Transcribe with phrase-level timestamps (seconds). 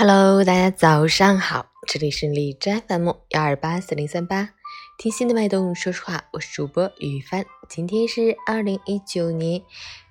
[0.00, 4.50] Hello，大家早上好，这里是荔枝 FM 幺二八四零三八，
[4.96, 7.44] 听心的脉动，说实话，我是主播雨帆。
[7.68, 9.60] 今天是二零一九年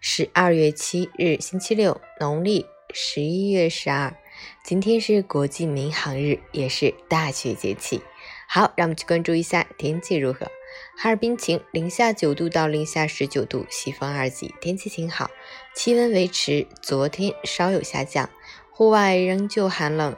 [0.01, 4.13] 十二月七日，星期六，农历十一月十二。
[4.61, 8.01] 今天是国际民航日，也是大雪节气。
[8.49, 10.51] 好，让我们去关注一下天气如何。
[10.97, 15.31] 哈尔滨晴，零下九度到零下十九度，西风二级，天气晴好，
[15.73, 18.29] 气温维持昨天稍有下降。
[18.77, 20.15] 户外仍旧寒冷，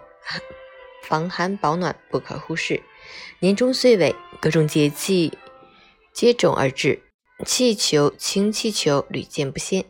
[1.01, 2.83] 防寒保暖不可忽视。
[3.39, 5.37] 年终岁尾，各种节气
[6.11, 7.01] 接踵而至，
[7.45, 9.85] 气球、氢气球屡见不鲜。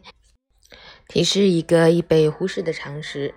[1.07, 3.33] 提示一个易被忽视的常识：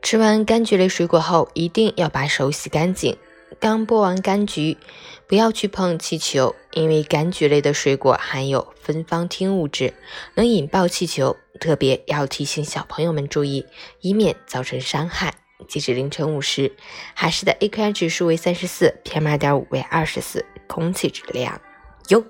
[0.00, 3.18] 吃完柑橘类水果后，一定要把手洗干净。
[3.60, 4.78] 刚剥完柑橘，
[5.26, 9.92] 不要去碰气球，因为柑橘类的水果含有芬芳烃物质，
[10.34, 11.36] 能引爆气球。
[11.56, 13.66] 特别要提醒小朋友们注意，
[14.00, 15.34] 以免造成伤害。
[15.68, 16.76] 截止凌晨五时，
[17.14, 21.60] 海市的 AQI 指数为三十四，PM 二点五为二十四，空气质量
[22.08, 22.24] 优。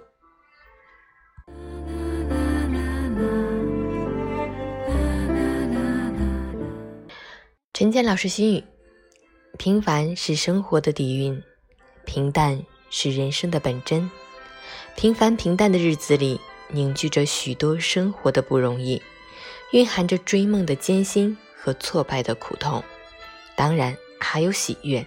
[7.73, 8.65] 陈建老师心语。
[9.59, 11.43] 平凡是生活的底蕴，
[12.05, 14.11] 平淡是人生的本真。
[14.95, 19.03] 平凡平淡的日子里，凝聚着许多生活的不容易，
[19.73, 22.83] 蕴含着追梦的艰辛和挫败的苦痛。
[23.55, 25.07] 当然，还有喜悦，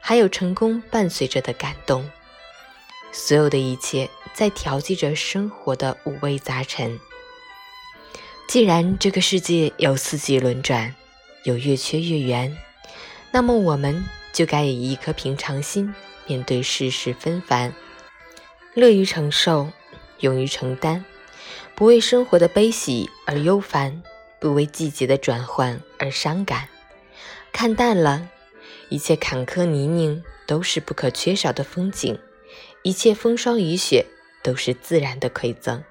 [0.00, 2.10] 还有成功伴随着的感动。
[3.12, 6.98] 所有的一切在调剂着生活的五味杂陈。
[8.48, 10.94] 既然这个世界有四季轮转，
[11.44, 12.56] 有月缺月圆。
[13.30, 15.94] 那么我们就该以一颗平常心
[16.26, 17.72] 面对世事纷繁，
[18.74, 19.70] 乐于承受，
[20.20, 21.04] 勇于承担，
[21.74, 24.02] 不为生活的悲喜而忧烦，
[24.38, 26.68] 不为季节的转换而伤感。
[27.52, 28.28] 看淡了，
[28.88, 32.18] 一切坎坷泥泞都是不可缺少的风景，
[32.82, 34.06] 一切风霜雨雪
[34.42, 35.82] 都是自然的馈赠。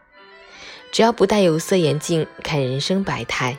[0.92, 3.58] 只要不戴有色眼镜看人生百态，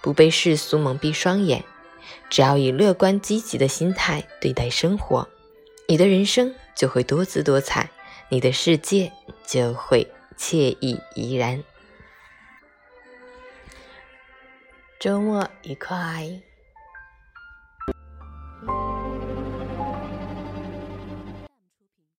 [0.00, 1.64] 不被世俗蒙蔽双眼。
[2.30, 5.28] 只要以乐观积极的心态对待生活，
[5.88, 7.90] 你的人生就会多姿多彩，
[8.28, 9.12] 你的世界
[9.46, 11.62] 就会惬意怡然。
[14.98, 16.40] 周末愉快！